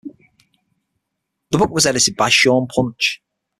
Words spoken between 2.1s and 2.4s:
by